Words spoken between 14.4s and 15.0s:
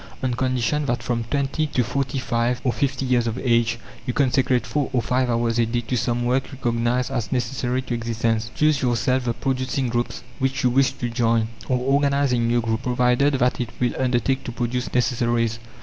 to produce